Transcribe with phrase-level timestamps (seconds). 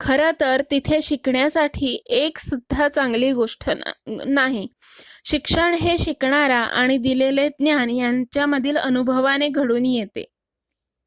[0.00, 1.92] खरं तर तिथे शिकण्यासाठी
[2.20, 3.68] एक सुद्धा चांगली गोष्ट
[4.08, 4.66] नाही
[5.26, 10.24] शिक्षण हे शिकणारा आणि दिलेले ज्ञान यांच्यामधील अनुभवाने घडून येते